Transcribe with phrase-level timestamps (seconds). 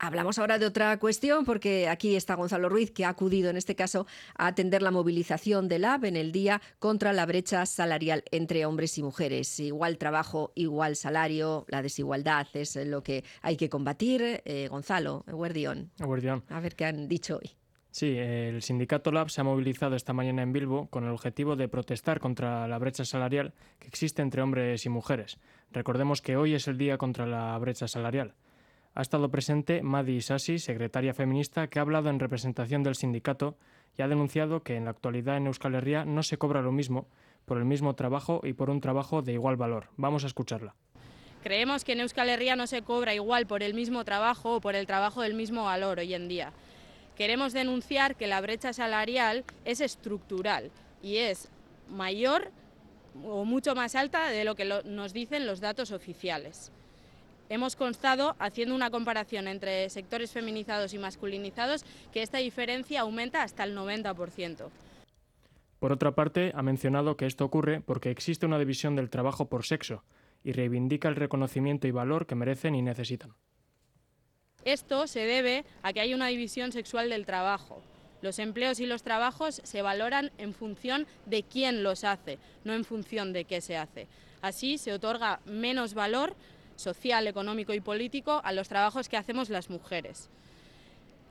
[0.00, 3.74] Hablamos ahora de otra cuestión porque aquí está Gonzalo Ruiz, que ha acudido en este
[3.74, 8.64] caso a atender la movilización del AB en el día contra la brecha salarial entre
[8.64, 9.58] hombres y mujeres.
[9.58, 14.40] Igual trabajo, igual salario, la desigualdad es lo que hay que combatir.
[14.44, 15.90] Eh, Gonzalo, Guardión.
[16.48, 17.50] A ver qué han dicho hoy.
[17.90, 21.66] Sí, el sindicato Lab se ha movilizado esta mañana en Bilbo con el objetivo de
[21.66, 25.38] protestar contra la brecha salarial que existe entre hombres y mujeres.
[25.72, 28.34] Recordemos que hoy es el día contra la brecha salarial.
[28.98, 33.56] Ha estado presente Madi Sassi, secretaria feminista, que ha hablado en representación del sindicato
[33.96, 37.06] y ha denunciado que en la actualidad en Euskal Herria no se cobra lo mismo
[37.44, 39.86] por el mismo trabajo y por un trabajo de igual valor.
[39.96, 40.74] Vamos a escucharla.
[41.44, 44.74] Creemos que en Euskal Herria no se cobra igual por el mismo trabajo o por
[44.74, 46.52] el trabajo del mismo valor hoy en día.
[47.14, 50.72] Queremos denunciar que la brecha salarial es estructural
[51.04, 51.48] y es
[51.88, 52.50] mayor
[53.24, 56.72] o mucho más alta de lo que nos dicen los datos oficiales
[57.48, 63.64] hemos constado, haciendo una comparación entre sectores feminizados y masculinizados, que esta diferencia aumenta hasta
[63.64, 64.68] el 90%.
[65.78, 69.64] Por otra parte, ha mencionado que esto ocurre porque existe una división del trabajo por
[69.64, 70.02] sexo
[70.42, 73.34] y reivindica el reconocimiento y valor que merecen y necesitan.
[74.64, 77.80] Esto se debe a que hay una división sexual del trabajo.
[78.20, 82.84] Los empleos y los trabajos se valoran en función de quién los hace, no en
[82.84, 84.08] función de qué se hace.
[84.42, 86.34] Así se otorga menos valor
[86.78, 90.30] social, económico y político a los trabajos que hacemos las mujeres.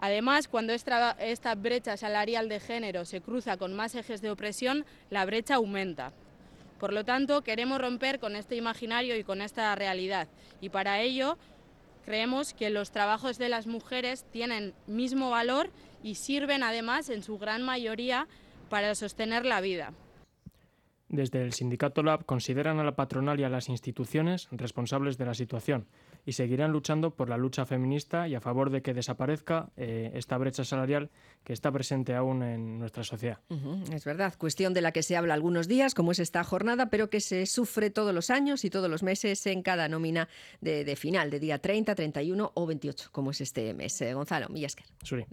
[0.00, 5.24] Además, cuando esta, brecha salarial de género se cruza con más ejes de opresión, la
[5.24, 6.12] brecha aumenta.
[6.80, 10.28] Por lo tanto, queremos romper con este imaginario y con esta realidad.
[10.60, 11.38] Y para ello,
[12.04, 15.70] creemos que los trabajos de las mujeres tienen mismo valor
[16.02, 18.26] y sirven además, en su gran mayoría,
[18.68, 19.92] para sostener la vida.
[21.14, 25.34] Desde el sindicato Lab consideran a la patronal y a las instituciones responsables de la
[25.34, 25.86] situación
[26.26, 30.36] y seguirán luchando por la lucha feminista y a favor de que desaparezca eh, esta
[30.38, 31.10] brecha salarial
[31.44, 33.38] que está presente aún en nuestra sociedad.
[33.92, 37.10] es verdad, cuestión de la que se habla algunos días, como es esta jornada, pero
[37.10, 40.28] que se sufre todos los años y todos los meses en cada nómina
[40.60, 44.00] de, final, de día 30, 31 o 28, como es este mes.
[44.00, 44.86] Eh, Gonzalo Millasker.
[45.04, 45.26] Suri.